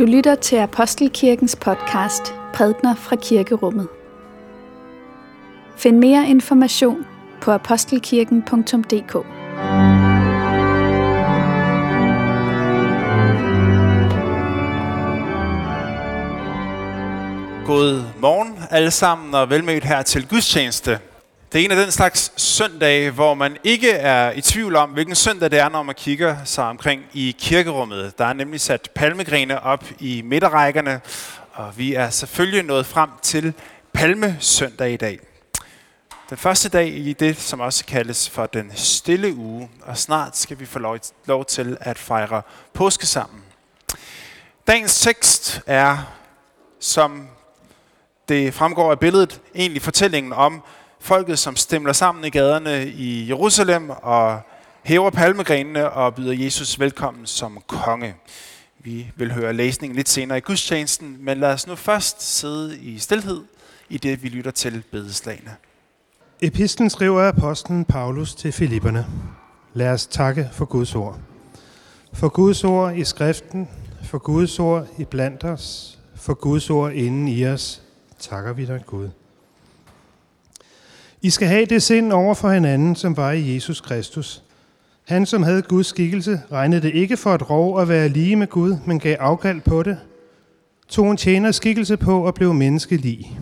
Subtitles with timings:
[0.00, 3.88] Du lytter til Apostelkirkens podcast Prædner fra Kirkerummet.
[5.76, 7.06] Find mere information
[7.40, 9.12] på apostelkirken.dk.
[17.66, 20.98] God morgen alle sammen og velmødt her til gudstjeneste.
[21.52, 25.14] Det er en af den slags søndage, hvor man ikke er i tvivl om, hvilken
[25.14, 28.18] søndag det er, når man kigger sig omkring i kirkerummet.
[28.18, 31.00] Der er nemlig sat palmegrene op i midterrækkerne,
[31.52, 33.54] og vi er selvfølgelig nået frem til
[33.92, 35.18] palmesøndag i dag.
[36.30, 40.60] Den første dag i det, som også kaldes for den stille uge, og snart skal
[40.60, 42.42] vi få lov, lov til at fejre
[42.74, 43.42] påske sammen.
[44.66, 45.98] Dagens tekst er,
[46.80, 47.28] som
[48.28, 50.62] det fremgår af billedet, egentlig fortællingen om
[51.00, 54.40] folket, som stemler sammen i gaderne i Jerusalem og
[54.82, 58.14] hæver palmegrenene og byder Jesus velkommen som konge.
[58.78, 62.98] Vi vil høre læsningen lidt senere i gudstjenesten, men lad os nu først sidde i
[62.98, 63.44] stilhed
[63.88, 65.50] i det, vi lytter til bedeslagene.
[66.40, 69.06] Epistlen skriver apostlen Paulus til Filipperne.
[69.74, 71.18] Lad os takke for Guds ord.
[72.12, 73.68] For Guds ord i skriften,
[74.04, 77.82] for Guds ord i blandt os, for Guds ord inden i os,
[78.18, 79.08] takker vi dig Gud.
[81.22, 84.42] I skal have det sind over for hinanden, som var i Jesus Kristus.
[85.08, 88.46] Han, som havde Guds skikkelse, regnede det ikke for et rov at være lige med
[88.46, 89.98] Gud, men gav afkald på det.
[90.88, 93.38] Tog en tjener skikkelse på og blev menneskelig.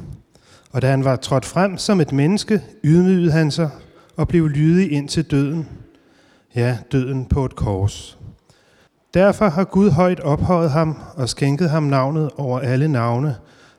[0.70, 3.70] Og da han var trådt frem som et menneske, ydmygede han sig
[4.16, 5.68] og blev lydig ind til døden.
[6.54, 8.18] Ja, døden på et kors.
[9.14, 13.36] Derfor har Gud højt ophøjet ham og skænket ham navnet over alle navne,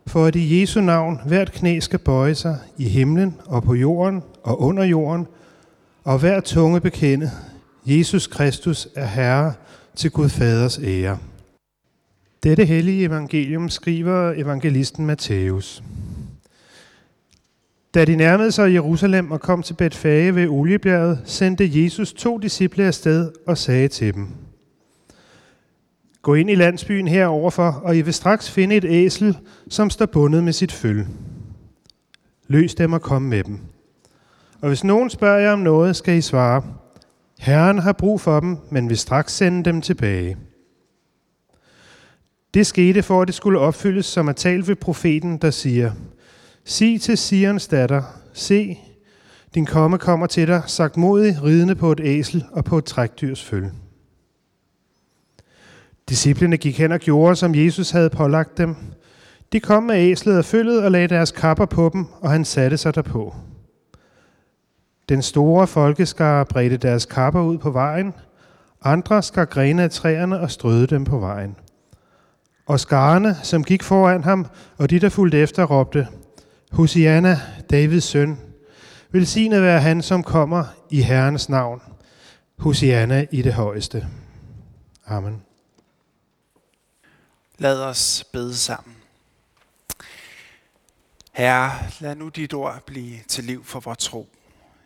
[0.10, 4.24] for at i Jesu navn hvert knæ skal bøje sig i himlen og på jorden
[4.44, 5.28] og under jorden,
[6.04, 7.32] og hver tunge bekende,
[7.86, 9.54] Jesus Kristus er Herre
[9.96, 11.18] til Gud Faders ære.
[12.44, 15.84] Dette hellige evangelium skriver evangelisten Matthæus.
[17.94, 22.84] Da de nærmede sig Jerusalem og kom til Betfage ved Oliebjerget, sendte Jesus to disciple
[22.84, 24.28] afsted og sagde til dem,
[26.22, 29.38] Gå ind i landsbyen heroverfor, og I vil straks finde et æsel,
[29.70, 31.06] som står bundet med sit føl.
[32.48, 33.60] Løs dem og kom med dem.
[34.62, 36.64] Og hvis nogen spørger jer om noget, skal I svare,
[37.40, 40.38] Herren har brug for dem, men vil straks sende dem tilbage.
[42.54, 45.92] Det skete for, at det skulle opfyldes, som er talt ved profeten, der siger,
[46.66, 48.04] Sig til Sions datter,
[48.34, 48.80] se,
[49.56, 53.46] din komme kommer til dig, sagt modig, ridende på et æsel og på et trækdyrs
[53.46, 53.72] følge.
[56.10, 58.76] Disciplene gik hen og gjorde, som Jesus havde pålagt dem.
[59.54, 62.78] De kom med æslet og følget og lagde deres kapper på dem, og han satte
[62.78, 63.36] sig derpå.
[65.10, 68.14] Den store folkeskare bredte deres kapper ud på vejen.
[68.84, 71.56] Andre skar grene af træerne og strøede dem på vejen.
[72.66, 74.46] Og skarne, som gik foran ham,
[74.78, 76.08] og de, der fulgte efter, råbte,
[76.72, 77.40] Hosianna,
[77.70, 78.40] Davids søn,
[79.12, 81.82] velsignet være han, som kommer i Herrens navn.
[82.58, 84.08] Hosianna i det højeste.
[85.08, 85.49] Amen.
[87.60, 88.96] Lad os bede sammen.
[91.32, 94.30] Herre, lad nu dit ord blive til liv for vores tro.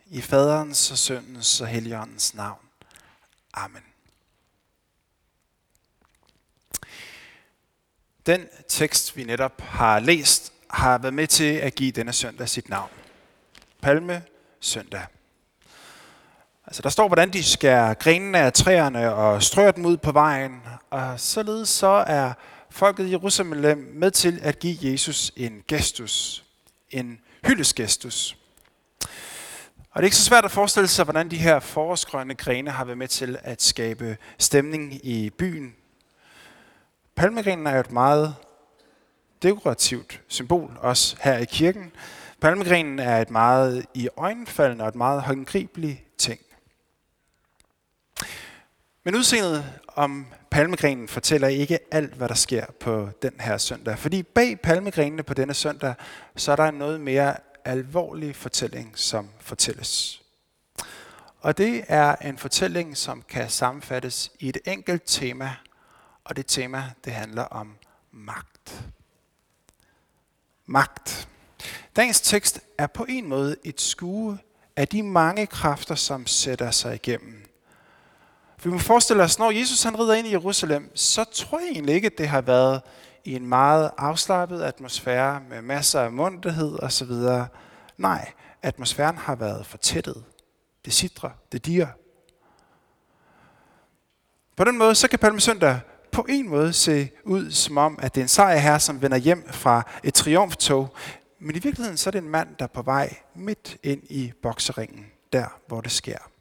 [0.05, 2.59] I faderens og søndens og helligåndens navn.
[3.53, 3.81] Amen.
[8.25, 12.69] Den tekst, vi netop har læst, har været med til at give denne søndag sit
[12.69, 12.89] navn.
[13.81, 14.23] Palme
[14.59, 15.05] søndag.
[16.65, 20.61] Altså, der står, hvordan de skærer grenene af træerne og strør dem ud på vejen,
[20.89, 22.33] og således så er
[22.73, 26.43] folket i Jerusalem med til at give Jesus en gestus,
[26.91, 28.37] en hyldesgestus.
[29.91, 32.85] Og det er ikke så svært at forestille sig, hvordan de her forårsgrønne grene har
[32.85, 35.75] været med til at skabe stemning i byen.
[37.15, 38.35] Palmegrenen er jo et meget
[39.43, 41.91] dekorativt symbol, også her i kirken.
[42.41, 45.99] Palmegrenen er et meget i øjenfaldende og et meget håndgribeligt.
[49.05, 53.99] Men udseendet om palmegrenen fortæller ikke alt, hvad der sker på den her søndag.
[53.99, 55.93] Fordi bag palmegrenene på denne søndag,
[56.35, 57.35] så er der en noget mere
[57.65, 60.21] alvorlig fortælling, som fortælles.
[61.39, 65.55] Og det er en fortælling, som kan sammenfattes i et enkelt tema,
[66.23, 67.75] og det tema, det handler om
[68.11, 68.85] magt.
[70.65, 71.27] Magt.
[71.95, 74.39] Dagens tekst er på en måde et skue
[74.75, 77.52] af de mange kræfter, som sætter sig igennem
[78.63, 81.95] vi må forestille os, når Jesus han rider ind i Jerusalem, så tror jeg egentlig
[81.95, 82.81] ikke, at det har været
[83.25, 87.11] i en meget afslappet atmosfære med masser af munterhed osv.
[87.97, 88.31] Nej,
[88.61, 90.23] atmosfæren har været fortættet.
[90.85, 91.87] Det sidder, det diger.
[94.55, 95.79] På den måde, så kan Palmesøndag
[96.11, 99.17] på en måde se ud som om, at det er en sejr her, som vender
[99.17, 100.95] hjem fra et triumftog.
[101.39, 104.33] Men i virkeligheden så er det en mand, der er på vej midt ind i
[104.41, 106.32] bokseringen, der hvor det sker.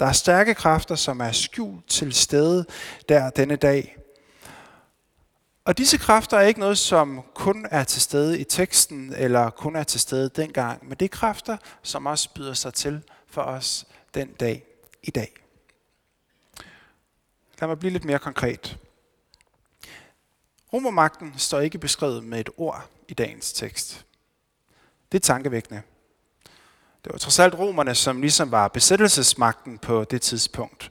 [0.00, 2.66] Der er stærke kræfter, som er skjult til stede
[3.08, 3.96] der denne dag.
[5.64, 9.76] Og disse kræfter er ikke noget, som kun er til stede i teksten, eller kun
[9.76, 13.86] er til stede dengang, men det er kræfter, som også byder sig til for os
[14.14, 14.64] den dag
[15.02, 15.34] i dag.
[17.60, 18.78] Lad mig blive lidt mere konkret.
[20.72, 24.06] Romermagten står ikke beskrevet med et ord i dagens tekst.
[25.12, 25.82] Det er tankevækkende.
[27.04, 30.90] Det var trods alt romerne, som ligesom var besættelsesmagten på det tidspunkt.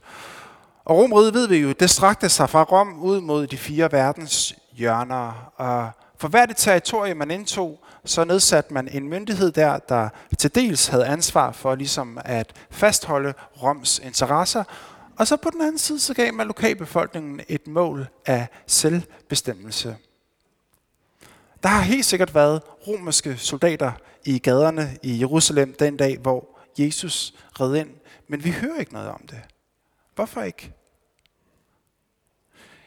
[0.84, 4.54] Og Romeriet ved vi jo, det strakte sig fra Rom ud mod de fire verdens
[4.72, 5.52] hjørner.
[5.56, 10.08] Og for hvert territorium, man indtog, så nedsatte man en myndighed der, der
[10.38, 14.64] til dels havde ansvar for ligesom at fastholde Roms interesser,
[15.18, 19.96] og så på den anden side, så gav man lokalbefolkningen et mål af selvbestemmelse.
[21.64, 23.92] Der har helt sikkert været romerske soldater
[24.24, 27.90] i gaderne i Jerusalem den dag, hvor Jesus red ind,
[28.28, 29.40] men vi hører ikke noget om det.
[30.14, 30.72] Hvorfor ikke?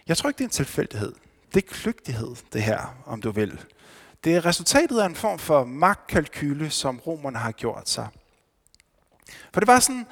[0.08, 1.14] Jeg tror ikke, det er en tilfældighed.
[1.54, 3.62] Det er kløgtighed, det her, om du vil.
[4.24, 8.08] Det er resultatet af en form for magtkalkyle, som romerne har gjort sig.
[9.54, 10.08] For det var sådan,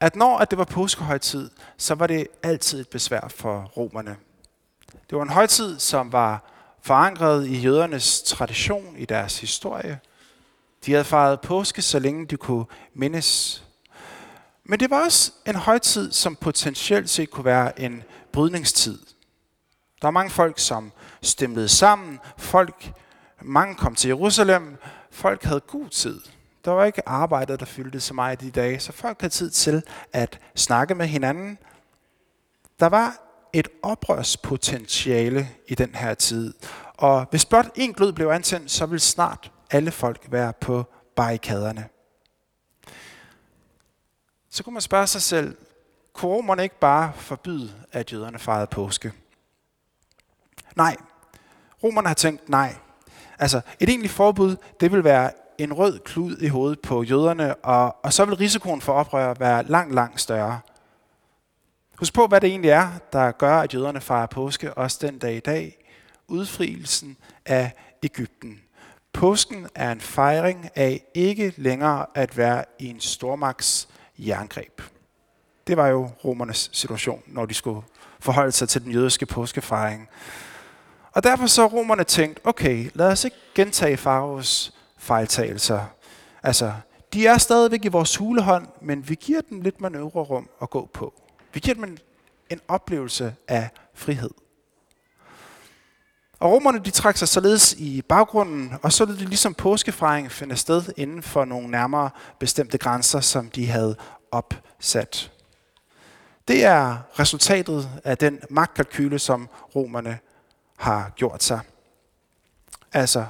[0.00, 4.16] at når at det var påskehøjtid, så var det altid et besvær for romerne.
[5.10, 10.00] Det var en højtid, som var forankret i jødernes tradition, i deres historie.
[10.86, 12.64] De havde fejret påske, så længe de kunne
[12.94, 13.64] mindes.
[14.64, 18.02] Men det var også en højtid, som potentielt set kunne være en
[18.32, 18.98] brydningstid.
[20.02, 20.92] Der var mange folk, som
[21.22, 22.18] stemlede sammen.
[22.38, 22.92] Folk,
[23.42, 24.76] mange kom til Jerusalem.
[25.10, 26.20] Folk havde god tid.
[26.64, 29.50] Der var ikke arbejdet, der fyldte så meget i de dage, så folk havde tid
[29.50, 29.82] til
[30.12, 31.58] at snakke med hinanden.
[32.80, 36.54] Der var et oprørspotentiale i den her tid.
[36.96, 40.84] Og hvis blot en glød blev antændt, så ville snart alle folk være på
[41.16, 41.88] barrikaderne.
[44.50, 45.56] Så kunne man spørge sig selv,
[46.12, 49.12] kunne romerne ikke bare forbyde, at jøderne fejrede påske?
[50.76, 50.96] Nej.
[51.82, 52.76] Romerne har tænkt nej.
[53.38, 57.96] Altså, et egentligt forbud, det vil være en rød klud i hovedet på jøderne, og,
[58.04, 60.60] og så vil risikoen for oprør være langt, langt større.
[61.98, 65.36] Husk på, hvad det egentlig er, der gør, at jøderne fejrer påske også den dag
[65.36, 65.84] i dag.
[66.28, 67.16] Udfrielsen
[67.46, 67.72] af
[68.02, 68.60] Ægypten.
[69.12, 74.82] Påsken er en fejring af ikke længere at være i en stormagts jerngreb.
[75.66, 77.82] Det var jo romernes situation, når de skulle
[78.20, 80.08] forholde sig til den jødiske påskefejring.
[81.12, 85.84] Og derfor så romerne tænkt, okay, lad os ikke gentage faraos fejltagelser.
[86.42, 86.72] Altså,
[87.12, 91.27] de er stadigvæk i vores hulehånd, men vi giver dem lidt manøvrerum at gå på.
[91.52, 91.98] Vi giver dem en,
[92.50, 94.30] en oplevelse af frihed.
[96.40, 100.56] Og romerne de trak sig således i baggrunden, og så lød det ligesom påskefejring finde
[100.56, 103.96] sted inden for nogle nærmere bestemte grænser, som de havde
[104.32, 105.32] opsat.
[106.48, 110.18] Det er resultatet af den magtkalkyle, som romerne
[110.76, 111.60] har gjort sig.
[112.92, 113.26] Altså,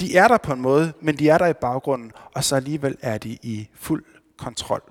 [0.00, 2.96] de er der på en måde, men de er der i baggrunden, og så alligevel
[3.00, 4.04] er de i fuld
[4.38, 4.82] kontrol.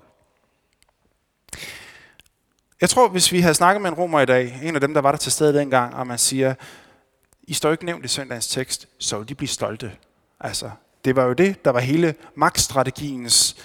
[2.82, 5.00] Jeg tror, hvis vi havde snakket med en romer i dag, en af dem, der
[5.00, 6.54] var der til stede dengang, og man siger,
[7.42, 9.92] I står ikke nævnt i søndagens tekst, så vil de blive stolte.
[10.40, 10.70] Altså,
[11.04, 13.56] det var jo det, der var hele magtstrategiens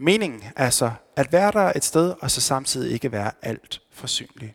[0.00, 0.44] mening.
[0.56, 4.54] Altså, at være der et sted, og så samtidig ikke være alt for synlig.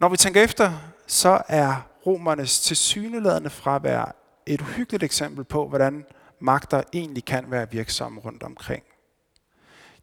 [0.00, 0.72] Når vi tænker efter,
[1.06, 4.14] så er romernes tilsyneladende fravær
[4.46, 6.04] et uhyggeligt eksempel på, hvordan
[6.40, 8.82] magter egentlig kan være virksomme rundt omkring.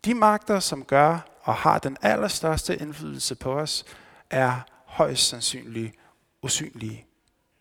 [0.06, 3.86] De magter, som gør og har den allerstørste indflydelse på os,
[4.30, 5.96] er højst sandsynligt
[6.42, 7.06] usynlige.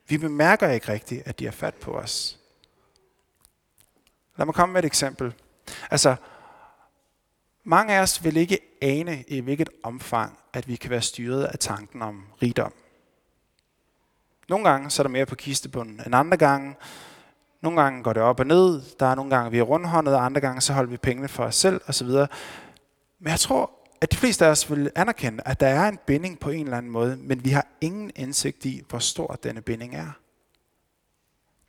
[0.08, 2.38] Vi bemærker ikke rigtigt, at de har fat på os.
[4.36, 5.34] Lad mig komme med et eksempel.
[5.90, 6.16] Altså,
[7.64, 11.58] mange af os vil ikke ane i hvilket omfang, at vi kan være styret af
[11.58, 12.72] tanken om rigdom.
[14.48, 16.74] Nogle gange så er der mere på kistebunden end andre gange.
[17.64, 18.82] Nogle gange går det op og ned.
[19.00, 21.44] Der er nogle gange, vi er rundhåndet, og andre gange så holder vi pengene for
[21.44, 22.06] os selv osv.
[22.06, 26.40] Men jeg tror, at de fleste af os vil anerkende, at der er en binding
[26.40, 29.94] på en eller anden måde, men vi har ingen indsigt i, hvor stor denne binding
[29.94, 30.10] er.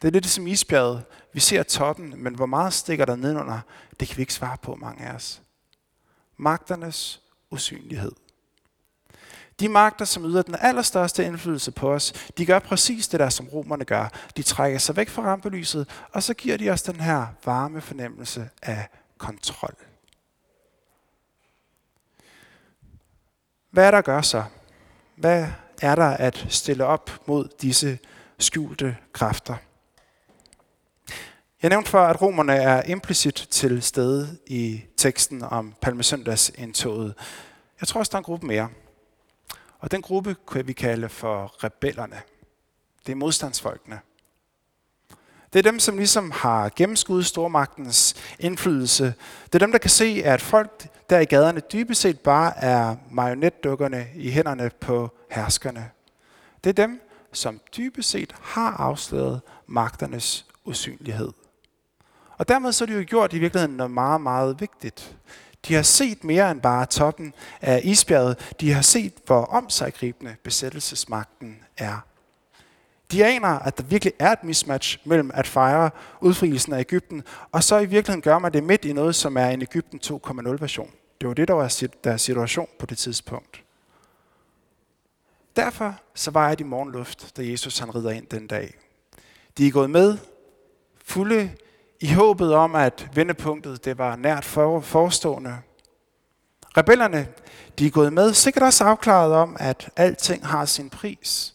[0.02, 1.04] Det er lidt som isbjerget.
[1.34, 3.60] Vi ser toppen, men hvor meget stikker der nedenunder,
[4.00, 5.42] det kan vi ikke svare på, mange af os.
[6.38, 7.22] Magternes
[7.52, 8.12] usynlighed.
[9.60, 13.48] De magter, som yder den allerstørste indflydelse på os, de gør præcis det der, som
[13.48, 14.08] romerne gør.
[14.38, 18.50] De trækker sig væk fra rampelyset, og så giver de os den her varme fornemmelse
[18.62, 19.76] af kontrol.
[23.72, 24.44] Hvad er der gør så?
[25.16, 25.48] Hvad
[25.82, 28.00] er der at stille op mod disse
[28.40, 29.56] skjulte kræfter?
[31.62, 37.14] Jeg nævnte før, at romerne er implicit til stede i teksten om palmesøndagsindtoget.
[37.82, 38.70] Jeg tror også, der er en gruppe mere.
[39.86, 42.22] Og den gruppe kan vi kalde for rebellerne.
[43.06, 44.00] Det er modstandsfolkene.
[45.54, 49.14] Det er dem, som ligesom har gennemskuddet stormagtens indflydelse.
[49.46, 52.96] Det er dem, der kan se, at folk der i gaderne dybest set bare er
[53.12, 55.90] marionetdukkerne i hænderne på herskerne.
[56.64, 57.02] Det er dem,
[57.34, 61.32] som dybest set har afsløret magternes usynlighed.
[62.38, 65.16] Og dermed så er det jo gjort i virkeligheden noget meget, meget vigtigt.
[65.68, 68.54] De har set mere end bare toppen af isbjerget.
[68.60, 72.06] De har set, hvor omsaggribende besættelsesmagten er.
[73.12, 75.90] De aner, at der virkelig er et mismatch mellem at fejre
[76.22, 79.48] udfrielsen af Ægypten, og så i virkeligheden gør man det midt i noget, som er
[79.48, 80.92] en Ægypten 2.0 version.
[81.22, 83.64] Det var det, der var deres situation på det tidspunkt.
[85.56, 88.74] Derfor så var de morgenluft, da Jesus han rider ind den dag.
[89.58, 90.18] De er gået med,
[91.06, 91.52] fulde
[92.06, 95.58] i håbet om, at vendepunktet det var nært for, forestående.
[96.78, 97.28] Rebellerne,
[97.80, 101.54] de er gået med, sikkert også afklaret om, at alting har sin pris.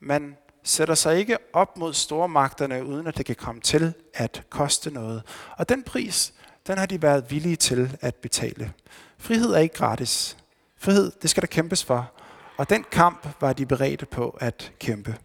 [0.00, 4.90] Man sætter sig ikke op mod stormagterne, uden at det kan komme til at koste
[4.90, 5.22] noget.
[5.56, 6.32] Og den pris,
[6.66, 8.72] den har de været villige til at betale.
[9.18, 10.36] Frihed er ikke gratis.
[10.78, 12.10] Frihed, det skal der kæmpes for.
[12.56, 15.16] Og den kamp var de beredte på at kæmpe.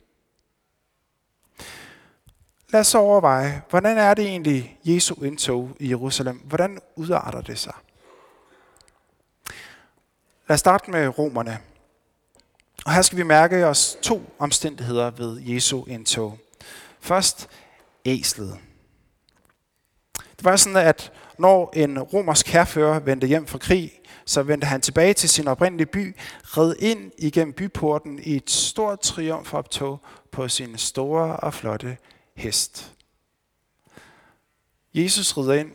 [2.72, 6.42] Lad os overveje, hvordan er det egentlig Jesu indtog i Jerusalem?
[6.44, 7.74] Hvordan udarter det sig?
[10.48, 11.60] Lad os starte med romerne.
[12.86, 16.38] Og her skal vi mærke os to omstændigheder ved Jesu indtog.
[17.00, 17.50] Først
[18.06, 18.58] æslet.
[20.16, 23.92] Det var sådan, at når en romersk herfører vendte hjem fra krig,
[24.26, 29.00] så vendte han tilbage til sin oprindelige by, red ind igennem byporten i et stort
[29.00, 30.00] triumfoptog
[30.32, 31.98] på sin store og flotte
[32.42, 32.94] hest.
[34.94, 35.72] Jesus rider ind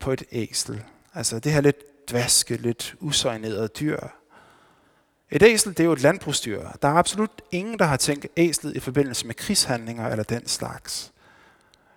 [0.00, 0.84] på et æsel.
[1.14, 3.98] Altså det her lidt dvaske, lidt usøjnerede dyr.
[5.30, 6.68] Et æsel, det er jo et landbrugsdyr.
[6.82, 11.12] Der er absolut ingen, der har tænkt æslet i forbindelse med krigshandlinger eller den slags.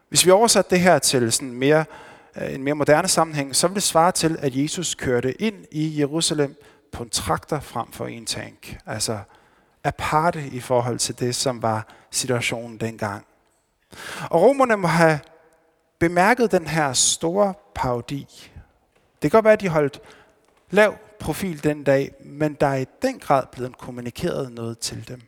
[0.10, 1.86] Hvis vi oversatte det her til sådan mere,
[2.36, 6.00] øh, en mere moderne sammenhæng, så ville det svare til, at Jesus kørte ind i
[6.00, 6.56] Jerusalem
[6.92, 8.78] på en traktor frem for en tank.
[8.86, 9.20] Altså
[9.84, 13.26] aparte i forhold til det, som var situationen dengang.
[14.30, 15.20] Og romerne må have
[16.00, 18.52] bemærket den her store parodi.
[19.22, 20.02] Det kan godt være, at de holdt
[20.70, 25.22] lav profil den dag, men der er i den grad blevet kommunikeret noget til dem.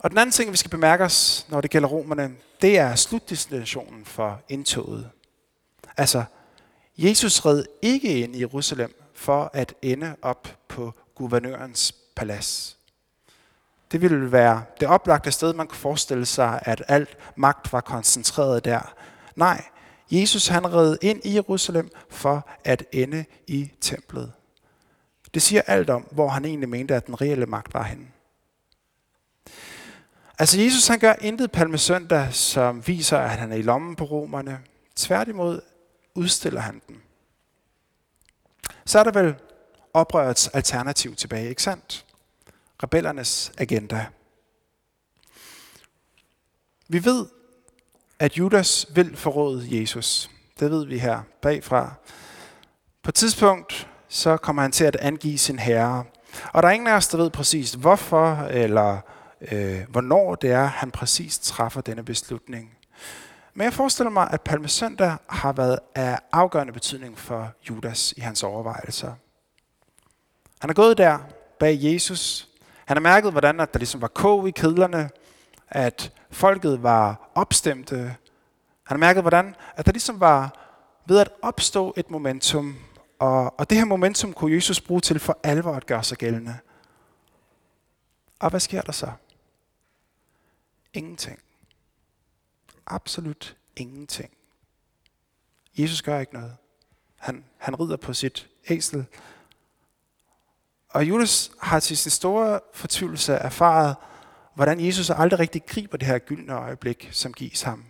[0.00, 4.04] Og den anden ting, vi skal bemærke os, når det gælder romerne, det er slutdestinationen
[4.04, 5.10] for indtoget.
[5.96, 6.24] Altså,
[6.98, 12.78] Jesus red ikke ind i Jerusalem for at ende op på guvernørens palads.
[13.92, 18.64] Det ville være det oplagte sted, man kunne forestille sig, at alt magt var koncentreret
[18.64, 18.94] der.
[19.36, 19.64] Nej,
[20.10, 24.32] Jesus han red ind i Jerusalem for at ende i templet.
[25.34, 28.06] Det siger alt om, hvor han egentlig mente, at den reelle magt var henne.
[30.38, 34.58] Altså Jesus han gør intet palmesøndag, som viser, at han er i lommen på romerne.
[34.96, 35.60] Tværtimod
[36.14, 37.02] udstiller han dem.
[38.84, 39.34] Så er der vel
[39.94, 42.05] oprørets alternativ tilbage, ikke sandt?
[42.82, 44.06] Rebellernes agenda.
[46.88, 47.26] Vi ved,
[48.18, 50.30] at Judas vil forråde Jesus.
[50.60, 51.94] Det ved vi her bagfra.
[53.02, 56.04] På et tidspunkt så kommer han til at angive sin herre.
[56.52, 59.00] Og der er ingen af os, der ved præcis hvorfor eller
[59.40, 62.76] øh, hvornår det er, han præcis træffer denne beslutning.
[63.54, 68.42] Men jeg forestiller mig, at Palmesøndag har været af afgørende betydning for Judas i hans
[68.42, 69.12] overvejelser.
[70.60, 71.18] Han er gået der
[71.60, 72.48] bag Jesus,
[72.86, 75.10] han har mærket, hvordan at der ligesom var kog i kedlerne,
[75.68, 77.96] at folket var opstemte.
[77.96, 78.16] Han
[78.88, 80.66] har mærket, hvordan at der ligesom var
[81.06, 82.76] ved at opstå et momentum,
[83.18, 86.58] og, og det her momentum kunne Jesus bruge til for alvor at gøre sig gældende.
[88.40, 89.12] Og hvad sker der så?
[90.92, 91.38] Ingenting.
[92.86, 94.30] Absolut ingenting.
[95.76, 96.56] Jesus gør ikke noget.
[97.16, 99.06] Han, han rider på sit æsel,
[100.96, 103.96] og Judas har til sin store fortvivlelse erfaret,
[104.54, 107.84] hvordan Jesus aldrig rigtig griber det her gyldne øjeblik, som gives ham.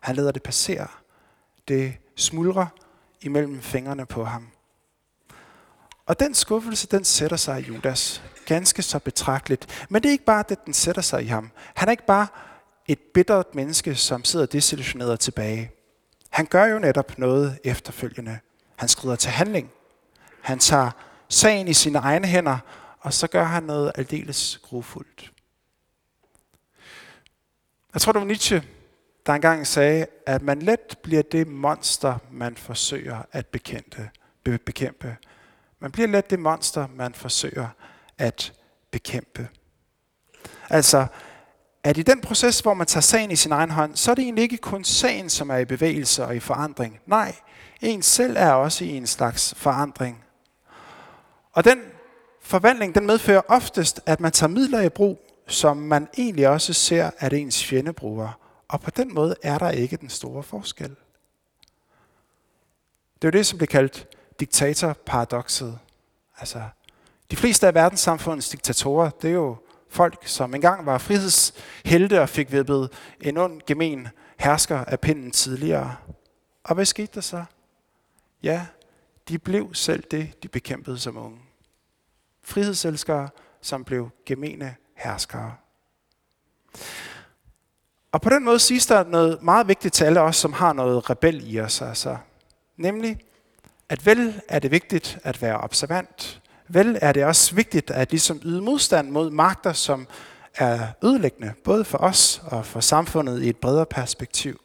[0.00, 0.86] Han lader det passere.
[1.68, 2.66] Det smuldrer
[3.20, 4.48] imellem fingrene på ham.
[6.06, 9.86] Og den skuffelse, den sætter sig i Judas ganske så betragteligt.
[9.90, 11.50] Men det er ikke bare, det, den sætter sig i ham.
[11.74, 12.26] Han er ikke bare
[12.86, 15.70] et bittert menneske, som sidder desillusioneret tilbage.
[16.30, 18.38] Han gør jo netop noget efterfølgende.
[18.76, 19.70] Han skrider til handling.
[20.40, 20.90] Han tager
[21.30, 22.58] sagen i sine egne hænder,
[23.00, 25.32] og så gør han noget aldeles grufuldt.
[27.94, 28.62] Jeg tror, det var Nietzsche,
[29.26, 34.10] der engang sagde, at man let bliver det monster, man forsøger at bekæmpe.
[34.44, 35.16] bekæmpe.
[35.80, 37.68] Man bliver let det monster, man forsøger
[38.18, 38.52] at
[38.90, 39.48] bekæmpe.
[40.70, 41.06] Altså,
[41.84, 44.22] at i den proces, hvor man tager sagen i sin egen hånd, så er det
[44.22, 47.00] egentlig ikke kun sagen, som er i bevægelse og i forandring.
[47.06, 47.34] Nej,
[47.80, 50.24] en selv er også i en slags forandring.
[51.52, 51.78] Og den
[52.40, 57.10] forvandling, den medfører oftest, at man tager midler i brug, som man egentlig også ser,
[57.18, 58.38] at ens fjende bruger.
[58.68, 60.96] Og på den måde er der ikke den store forskel.
[63.22, 64.08] Det er jo det, som bliver kaldt
[64.40, 65.78] diktatorparadokset.
[66.38, 66.62] Altså,
[67.30, 69.56] de fleste af verdenssamfundets diktatorer, det er jo
[69.88, 75.96] folk, som engang var frihedshelte og fik vippet en ond, gemen hersker af pinden tidligere.
[76.64, 77.44] Og hvad skete der så?
[78.42, 78.66] Ja,
[79.30, 81.38] de blev selv det, de bekæmpede som unge.
[82.42, 83.28] Frihedselskere,
[83.60, 85.54] som blev gemene herskere.
[88.12, 91.10] Og på den måde siges der noget meget vigtigt til alle os, som har noget
[91.10, 91.82] rebel i os.
[91.82, 92.16] Altså.
[92.76, 93.18] Nemlig,
[93.88, 96.42] at vel er det vigtigt at være observant.
[96.68, 100.06] Vel er det også vigtigt at ligesom yde modstand mod magter, som
[100.54, 104.60] er ødelæggende, både for os og for samfundet i et bredere perspektiv.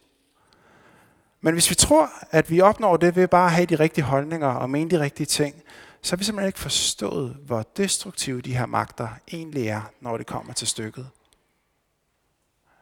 [1.42, 4.48] Men hvis vi tror, at vi opnår det ved bare at have de rigtige holdninger
[4.48, 5.56] og mene de rigtige ting,
[6.02, 10.28] så har vi simpelthen ikke forstået, hvor destruktive de her magter egentlig er, når det
[10.28, 11.10] kommer til stykket.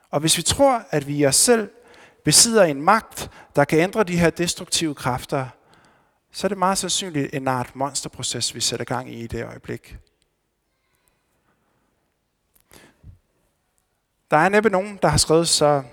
[0.09, 1.71] Og hvis vi tror, at vi i os selv
[2.23, 5.47] besidder en magt, der kan ændre de her destruktive kræfter,
[6.31, 9.97] så er det meget sandsynligt en art monsterproces, vi sætter gang i i det øjeblik.
[14.31, 15.83] Der er næppe nogen, der har skrevet så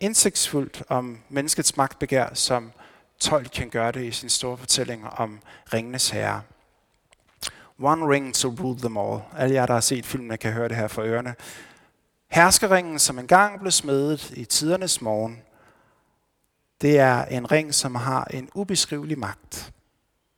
[0.00, 2.72] indsigtsfuldt om menneskets magtbegær, som
[3.18, 5.40] Tolkien gør det i sin store fortælling om
[5.72, 6.42] Ringenes Herre.
[7.78, 9.20] One ring to rule them all.
[9.36, 11.34] Alle jer, der har set filmen, kan høre det her for ørerne.
[12.28, 15.42] Herskeringen, som engang blev smedet i tidernes morgen,
[16.80, 19.72] det er en ring, som har en ubeskrivelig magt.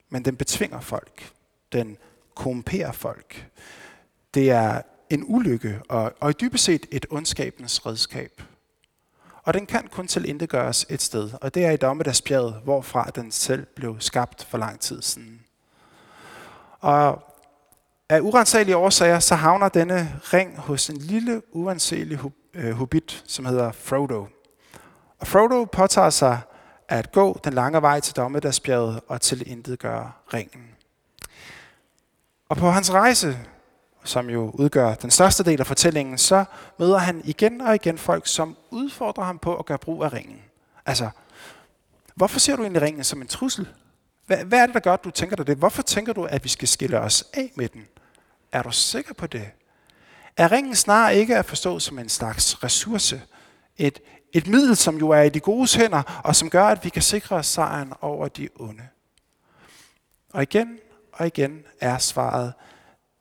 [0.09, 1.33] Men den betvinger folk.
[1.73, 1.97] Den
[2.35, 3.47] korrumperer folk.
[4.35, 8.42] Det er en ulykke, og, og i dybest set et ondskabens redskab.
[9.49, 13.31] Og den kan kun til gøres et sted, og det er i Dommedagsbjerget, hvorfra den
[13.31, 15.41] selv blev skabt for lang tid siden.
[16.81, 17.23] Og
[18.09, 22.21] af urensagelige årsager, så havner denne ring hos en lille, uanselig
[22.55, 24.27] øh, hobbit, som hedder Frodo.
[25.19, 26.41] Og Frodo påtager sig
[26.89, 29.43] at gå den lange vej til Dommedagsbjerget og til
[29.79, 30.65] gøre ringen.
[32.49, 33.39] Og på hans rejse,
[34.09, 36.44] som jo udgør den største del af fortællingen, så
[36.79, 40.42] møder han igen og igen folk, som udfordrer ham på at gøre brug af ringen.
[40.87, 41.11] Altså,
[42.14, 43.68] hvorfor ser du egentlig ringen som en trussel?
[44.27, 45.57] Hvad, hvad er det, der gør, at du tænker dig det?
[45.57, 47.87] Hvorfor tænker du, at vi skal skille os af med den?
[48.53, 49.51] Er du sikker på det?
[50.37, 53.23] Er ringen snarere ikke at forstå som en slags ressource?
[53.77, 54.01] Et,
[54.33, 57.03] et middel, som jo er i de gode hænder, og som gør, at vi kan
[57.03, 58.83] sikre os sejren over de onde.
[60.33, 60.79] Og igen
[61.12, 62.53] og igen er svaret,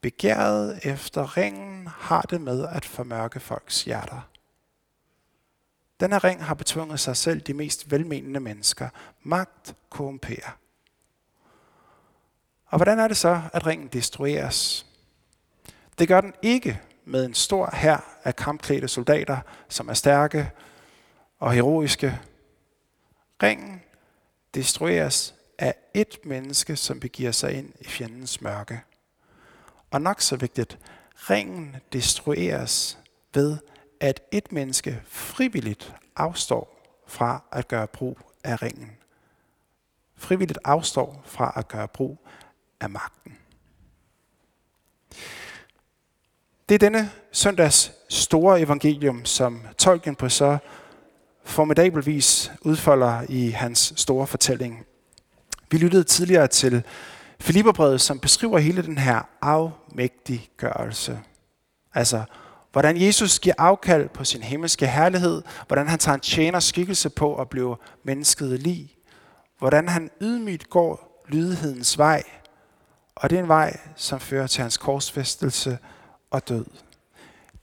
[0.01, 4.29] begæret efter ringen har det med at formørke folks hjerter.
[5.99, 8.89] Denne ring har betvunget sig selv de mest velmenende mennesker.
[9.23, 10.57] Magt korrumperer.
[12.65, 14.85] Og hvordan er det så, at ringen destrueres?
[15.99, 19.37] Det gør den ikke med en stor hær af kampklædte soldater,
[19.69, 20.51] som er stærke
[21.39, 22.19] og heroiske.
[23.43, 23.81] Ringen
[24.55, 28.81] destrueres af et menneske, som begiver sig ind i fjendens mørke.
[29.91, 30.79] Og nok så vigtigt,
[31.15, 32.97] ringen destrueres
[33.33, 33.57] ved,
[33.99, 38.91] at et menneske frivilligt afstår fra at gøre brug af ringen.
[40.15, 42.27] Frivilligt afstår fra at gøre brug
[42.79, 43.37] af magten.
[46.69, 50.57] Det er denne søndags store evangelium, som Tolkien på så
[51.43, 54.85] formidabel vis udfolder i hans store fortælling.
[55.71, 56.83] Vi lyttede tidligere til
[57.39, 61.19] Filipperbrevet, som beskriver hele den her afmægtiggørelse.
[61.93, 62.23] Altså,
[62.71, 67.35] hvordan Jesus giver afkald på sin himmelske herlighed, hvordan han tager en tjener skikkelse på
[67.35, 68.97] at blive mennesket lig,
[69.59, 72.23] hvordan han ydmygt går lydighedens vej,
[73.15, 75.77] og det er en vej, som fører til hans korsfæstelse
[76.31, 76.65] og død.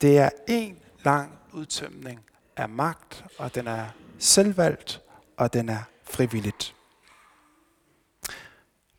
[0.01, 2.19] Det er en lang udtømning
[2.57, 3.85] af magt, og den er
[4.19, 5.01] selvvalgt,
[5.37, 6.75] og den er frivilligt.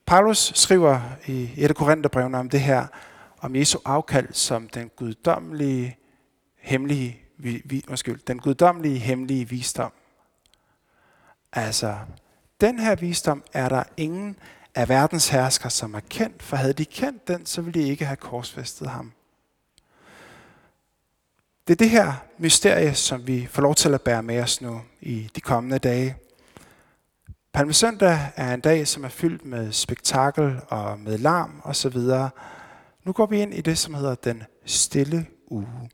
[0.07, 2.87] Paulus skriver i et af Korintherbrevene om det her,
[3.41, 5.97] om Jesu afkald som den guddommelige
[6.57, 9.93] hemmelige, vi, vi, undskyld, den guddommelige hemmelige visdom.
[11.53, 11.97] Altså,
[12.61, 14.37] den her visdom er der ingen
[14.75, 18.05] af verdens hersker, som er kendt, for havde de kendt den, så ville de ikke
[18.05, 19.13] have korsfæstet ham.
[21.69, 24.83] Det er det her mysterie, som vi får lov til at bære med os nu
[25.01, 26.17] i de kommende dage.
[27.57, 31.99] Palmesøndag er en dag, som er fyldt med spektakel og med larm osv.
[33.05, 35.91] Nu går vi ind i det, som hedder den stille uge.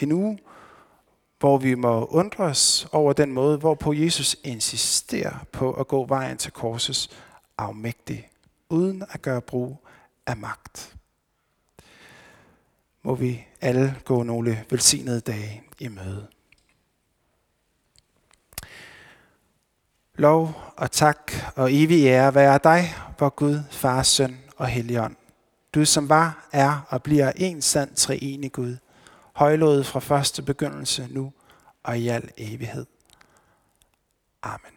[0.00, 0.38] En uge,
[1.38, 6.36] hvor vi må undre os over den måde, hvorpå Jesus insisterer på at gå vejen
[6.36, 7.10] til korsets
[7.58, 8.28] afmægtig,
[8.68, 9.86] uden at gøre brug
[10.26, 10.96] af magt.
[13.02, 16.26] Må vi alle gå nogle velsignede dage i møde.
[20.16, 25.16] Lov og tak og evig ære være dig, vor Gud, Far, Søn og Helligånd.
[25.74, 28.76] Du som var, er og bliver en sand treenig Gud,
[29.32, 31.32] højlået fra første begyndelse nu
[31.82, 32.86] og i al evighed.
[34.42, 34.73] Amen.